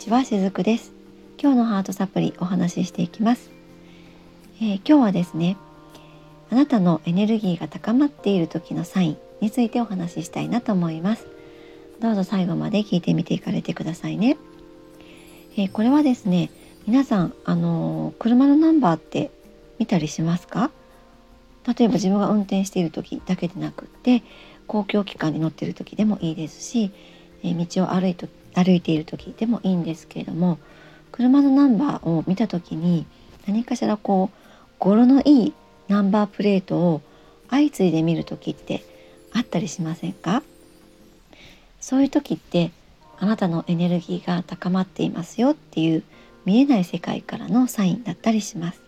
[0.00, 0.94] ちはしずくです。
[1.38, 3.50] 今日のハートサプリお話ししていきます、
[4.58, 5.58] えー、今日はですね
[6.50, 11.26] あなたのエネルギーが高まっている時のサインについてお話ししたいなと思います。
[12.00, 14.38] どうぞ最後まで聞いてみていかれてくださいね、
[15.58, 16.50] えー、これはですね
[16.86, 19.30] 皆さんあのー、車のナンバーって
[19.78, 20.70] 見たりしますか？
[21.66, 24.22] 例えば自分が運転している時だけでなくって
[24.66, 26.90] 公共機関に乗っている時でもいいですし、
[27.42, 28.14] えー、道を歩い
[28.54, 30.58] 歩いている時でもいいんですけれども
[31.12, 33.06] 車のナンバーを見た時に
[33.46, 34.36] 何かしらこう
[34.78, 35.52] 語呂のいい
[35.88, 37.02] ナンバープレートを
[37.50, 38.84] 相次いで見る時って
[39.32, 40.42] あったりしませんか？
[41.80, 42.70] そういう時って
[43.18, 46.02] あなたのエネルギーが高まっていますよっていう
[46.44, 48.80] 見えない世界からのサインだったりします。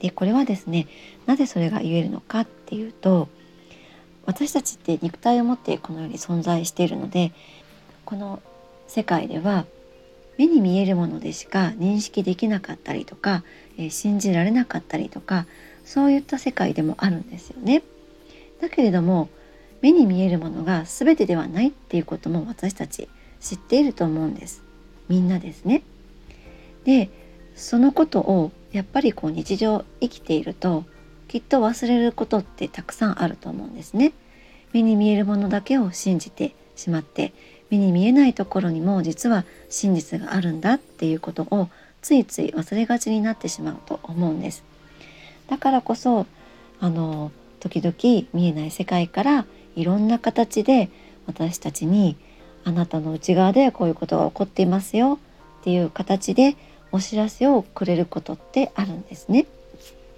[0.00, 0.86] でこれはですね
[1.26, 3.28] なぜそれが言えるのかっていうと
[4.26, 7.32] 私たちって肉体を持ってこのように存在しているので
[8.04, 8.40] この
[8.92, 9.64] 世界では
[10.36, 13.42] 目に見えるものでしか認識できなかったりとか、
[13.78, 15.46] えー、信じられなかったりとか
[15.82, 17.82] そういった世界でもあるんですよね。
[18.60, 19.30] だけれども
[19.80, 23.08] 目に見えるものが全てではないっていうことも私たち
[23.40, 24.62] 知っていると思うんです。
[25.08, 25.82] みんなですね。
[26.84, 27.08] で
[27.56, 30.84] そのことをやっぱりこう日常生きていると
[31.28, 34.12] きっと忘れることってたくさんあると思うんですね。
[34.74, 37.32] 目に見えるものだけを信じてしまって
[37.72, 41.68] 目に見えないところにも実は真実があるんだっていうことを
[42.02, 44.62] ついつい忘れがちになってしまうと思うんです
[45.48, 46.26] だからこそ
[46.80, 50.90] あの時々見えない世界からいろんな形で
[51.26, 52.16] 私たちに
[52.64, 55.18] あなたの内側でこういうことが起こっていますよ
[55.60, 56.56] っていう形で
[56.90, 59.46] お知らせをくれることってあるんですね。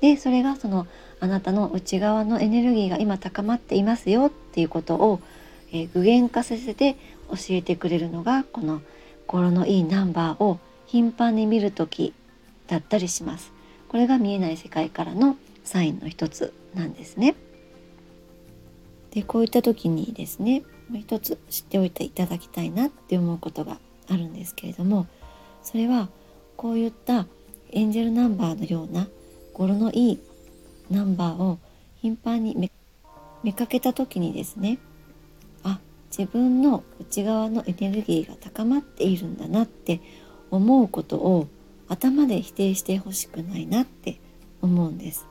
[0.00, 0.86] でそれがその
[1.20, 5.20] あなたの内側のエネルギーが今高まっていますよっていうことを、
[5.70, 6.96] えー、具現化させて
[7.36, 8.82] 教えてくれるのがこの
[9.26, 12.12] 語のいいナンバーを頻繁に見る時
[12.66, 13.52] だったりします。
[13.88, 17.34] これが見えない世界からのサインの一つなんですね。
[19.12, 23.78] でこういった時にですねもう一つ知っておいていただきたいなって思うことが
[24.08, 25.06] あるんですけれども
[25.62, 26.08] それは
[26.56, 27.26] こういった
[27.70, 29.06] エンジェルナンバーのような
[29.52, 30.20] 語呂のいい
[30.90, 31.58] ナンバーを
[32.02, 32.70] 頻繁に
[33.42, 34.78] 見かけた時にですね
[36.16, 40.00] 自分の内側のエネルギーが高まっているんだなって
[40.52, 41.48] 思うことを
[41.88, 44.20] 頭で否定してほしくないなって
[44.62, 45.26] 思うんです。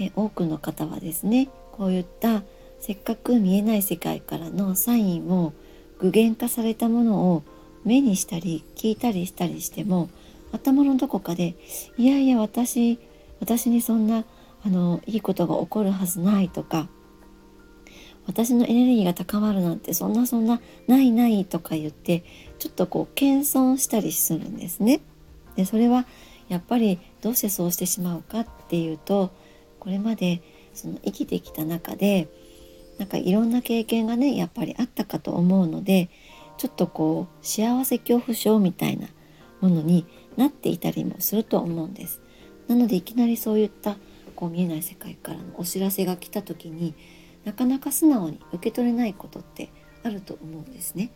[0.00, 2.42] え多くの方はですねこういった
[2.80, 5.52] せっかく見えない世界からのサインを
[5.98, 7.42] 具現化されたものを
[7.84, 10.08] 目にしたり聞いたりしたりしても
[10.52, 11.54] 頭のどこかで
[11.98, 12.98] 「いやいや私
[13.40, 14.24] 私にそんな
[14.64, 16.88] あのいいことが起こるはずない」とか
[18.26, 22.24] 私のエネルギーが高まるなんてそんなそんなないないとか言って
[22.58, 25.00] ちょっとこう謙遜したりするんですね。
[25.56, 26.06] でそれは
[26.48, 29.32] やっぱりどうしてそうしてしまうかっていうと
[29.78, 30.42] これまで
[30.72, 32.28] その生きてきた中で
[32.98, 36.10] なんかいろんな経験がねやっぱりあったかと思うので
[36.58, 39.08] ちょっとこう幸せ恐怖症みたいな
[39.60, 40.06] ものに
[40.36, 42.20] なっていたりもすると思うんです。
[42.68, 43.96] なのでいきなりそういった
[44.34, 46.94] こう見えない世界からのお知らせが来た時に
[47.44, 49.70] なかなか素直に受け取れないことって
[50.02, 51.10] あると思うんですね。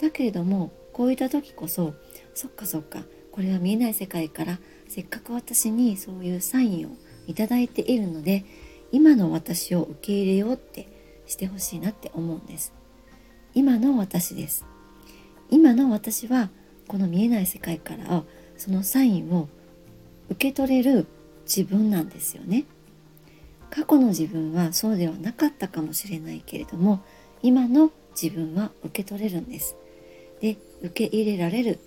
[0.00, 1.94] だけれどもこういった時こそ
[2.34, 4.58] そっかそっかこれは見えない世界から
[4.88, 6.90] せっかく私にそういうサインを
[7.26, 8.44] いただいているので
[8.92, 10.88] 今の私を受け入れようって
[11.26, 12.72] してほしいなって思うんです。
[13.54, 14.64] 今の私です。
[15.50, 16.50] 今の私は
[16.86, 18.24] この見えない世界から
[18.56, 19.48] そのサインを
[20.28, 21.06] 受け取れる
[21.44, 22.64] 自分なんですよね。
[23.74, 27.02] 過去の自分はそうではなかったかもしれないけれども
[27.42, 27.90] 今の
[28.20, 29.76] 自分は受け取れるんです。
[30.40, 31.80] で受け入れられる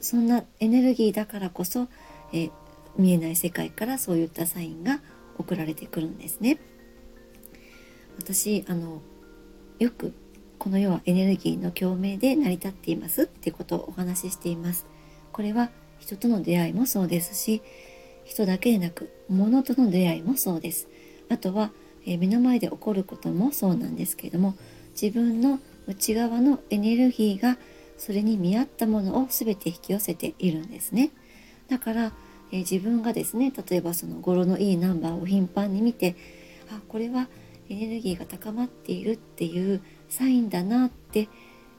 [0.00, 1.88] そんなエネルギーだからこそ、
[2.32, 2.50] え
[2.96, 5.00] 見えない世界からそういったサインが
[5.36, 6.58] 送られてくるんですね。
[8.18, 9.02] 私あの
[9.78, 10.14] よく
[10.58, 14.86] この世はエネルギーの共鳴で成り立っていますってことをお話ししています。
[15.32, 17.60] これは人との出会いもそうですし
[18.24, 20.88] 人だけでなく物との出会いもそうです。
[21.28, 21.70] あとは、
[22.06, 24.54] え、目の前で起こることもそうなんですけれども
[25.00, 27.58] 自分の内側のエネルギーが
[27.96, 31.10] それに見合ったものを全て引き寄せているんですね。
[31.68, 32.12] だから、
[32.52, 36.16] え、自分がですね例えばその語呂のいいナンバーを頻繁に見て
[36.70, 37.28] あこれは
[37.68, 41.28] エネルギーが高まっているっていうサインだなって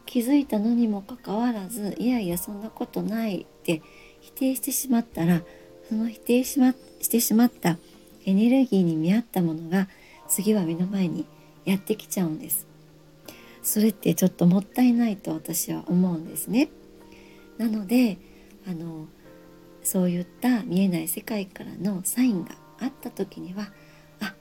[0.05, 3.81] 気づいたのにもかかわらずいやいやそんなことないって
[4.21, 5.41] 否定してしまったら
[5.87, 7.77] その否定し,、ま、してしまった
[8.29, 9.87] エネルギーに見合ったものが
[10.27, 11.25] 次は目の前に
[11.65, 12.67] やってきちゃうんです。
[13.61, 16.69] それってちょっともったいないと私は思うんですね。
[17.57, 18.17] なので
[18.67, 19.07] あの
[19.83, 23.69] そういった見えない世界からのサインがあった時には
[24.21, 24.33] あ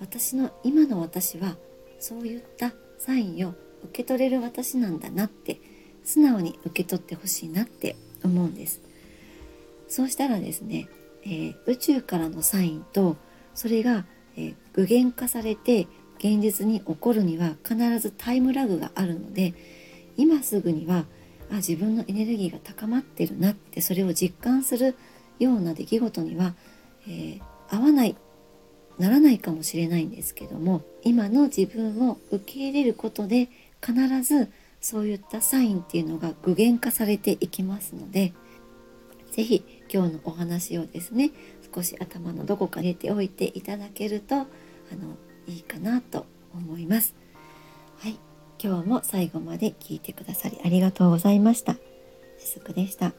[0.00, 1.56] 私の今の私は
[1.98, 3.54] そういったサインを
[3.84, 5.60] 受け取れる私なんだなって
[6.02, 8.80] 素直に受け取ってほしいなって思うんです。
[9.88, 10.88] そうしたらですね、
[11.24, 13.16] えー、宇宙からのサインと
[13.54, 14.04] それが、
[14.36, 15.86] え、具現化されて
[16.18, 19.54] 現実に起こるには必ずタイムラグがあるので
[20.16, 21.04] 今すぐには
[21.50, 24.96] あ自分のエネルギーが高まってるなってそれを実感する
[25.38, 26.54] ような出来事には、
[27.06, 28.16] えー、合わない
[28.98, 33.48] ならないかもしれないんですけども今の自分を受け入れることで
[33.84, 34.50] 必ず
[34.80, 38.32] そういったサインっていうのが具現化されていきますので
[39.32, 39.64] 是非
[39.94, 41.30] 今日のお話をですね
[41.72, 44.48] 少し頭のどこか入れておいていただけるとあの
[45.46, 47.14] いいかなと思います。
[47.98, 48.18] はい
[48.58, 51.76] 今日も最後まで聞いてくださりありがとうございました。
[52.38, 53.12] しずくでした。